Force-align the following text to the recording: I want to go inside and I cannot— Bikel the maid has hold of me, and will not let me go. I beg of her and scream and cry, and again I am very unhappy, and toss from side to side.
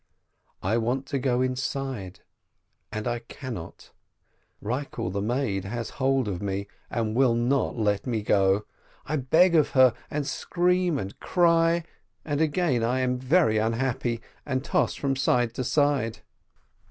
I 0.63 0.77
want 0.79 1.05
to 1.09 1.19
go 1.19 1.43
inside 1.43 2.21
and 2.91 3.07
I 3.07 3.19
cannot— 3.19 3.91
Bikel 4.63 5.11
the 5.13 5.21
maid 5.21 5.63
has 5.65 5.91
hold 6.01 6.27
of 6.27 6.41
me, 6.41 6.65
and 6.89 7.13
will 7.15 7.35
not 7.35 7.77
let 7.77 8.07
me 8.07 8.23
go. 8.23 8.65
I 9.05 9.17
beg 9.17 9.53
of 9.53 9.69
her 9.77 9.93
and 10.09 10.25
scream 10.25 10.97
and 10.97 11.19
cry, 11.19 11.83
and 12.25 12.41
again 12.41 12.83
I 12.83 13.01
am 13.01 13.19
very 13.19 13.59
unhappy, 13.59 14.21
and 14.43 14.63
toss 14.65 14.95
from 14.95 15.15
side 15.15 15.53
to 15.53 15.63
side. 15.63 16.21